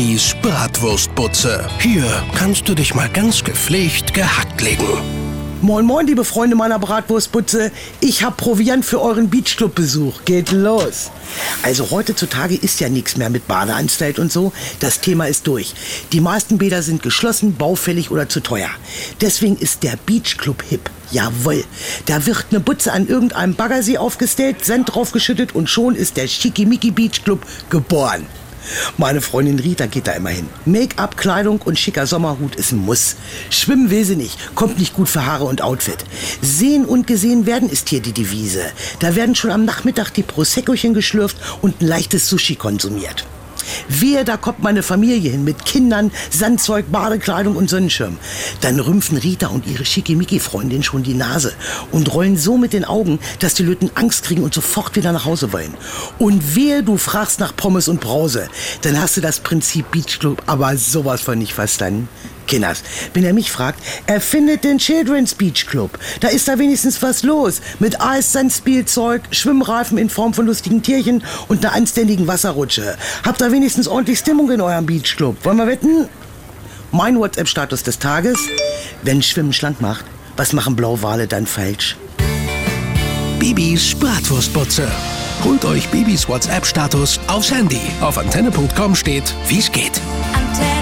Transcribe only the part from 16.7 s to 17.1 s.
sind